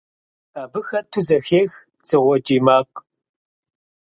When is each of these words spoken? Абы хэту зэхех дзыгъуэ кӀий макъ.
Абы 0.61 0.79
хэту 0.87 1.21
зэхех 1.27 1.73
дзыгъуэ 2.03 2.37
кӀий 2.45 2.61
макъ. 2.65 2.95